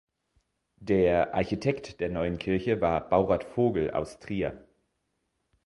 Der 0.79 1.35
Architekt 1.35 1.99
der 1.99 2.09
neuen 2.09 2.39
Kirche 2.39 2.81
war 2.81 3.07
Baurat 3.07 3.43
Vogel 3.43 3.91
aus 3.91 4.17
Trier. 4.17 4.67